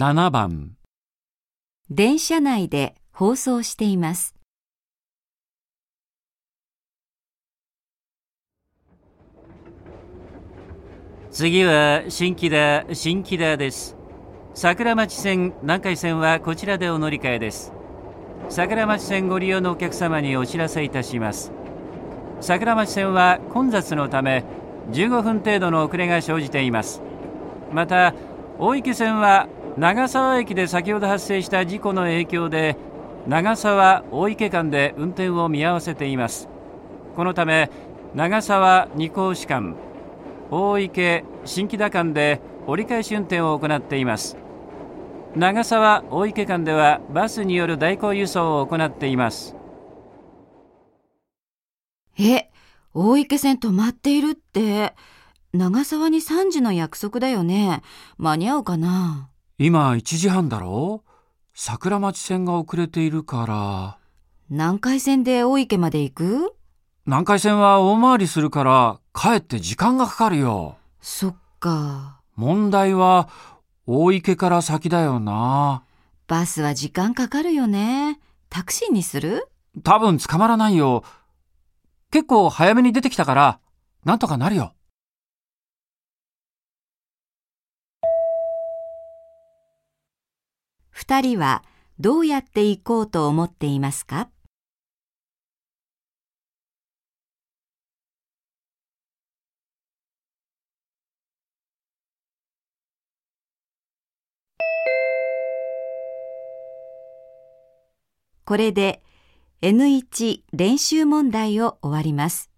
[0.00, 0.76] 7番。
[1.90, 4.36] 電車内で放送しています。
[11.32, 13.96] 次は新木田新木田です。
[14.54, 17.72] 桜町線南海線はこちらでお乗り換えです。
[18.48, 21.50] 桜町線ご利用のお客様にお知らせいたします。
[22.40, 24.44] 桜町線は混雑のため
[24.92, 27.02] 15分程度の遅れが生じています。
[27.72, 28.14] また
[28.60, 32.76] 大池線は長沢駅で先ほど発生した事故の影響で
[33.28, 36.48] 長沢大池間で運転を見合わせています。
[37.14, 37.70] このため
[38.12, 39.76] 長沢二甲子間
[40.50, 44.36] 大池新木田間で折り返し運転を行っています。
[45.36, 49.54] 長沢大池間ではバスによる代行輸送を行っています。
[52.18, 52.50] え、
[52.94, 54.96] 大池線止まっているって、
[55.52, 57.82] 長沢に3時の約束だよね。
[58.16, 59.30] 間に合うかな？
[59.60, 61.02] 今1時半だろ？
[61.52, 63.98] 桜町線が遅れているから。
[64.48, 66.54] 南海線で大池まで行く？
[67.06, 70.76] 南海線は大回りするから帰って時間がかかるよ。
[71.00, 72.20] そっか。
[72.36, 73.28] 問題は
[73.84, 75.82] 大池から先だよな。
[76.28, 78.20] バスは時間かかるよね。
[78.50, 79.48] タクシーにする？
[79.82, 81.02] 多分捕まらないよ。
[82.12, 83.58] 結構早めに出てきたから
[84.04, 84.72] なんとかなるよ
[91.00, 91.62] 二人は
[92.00, 94.30] どうやって行こうと思っていますか？
[108.44, 109.00] これで
[109.62, 112.50] N1 練習問題を終わります。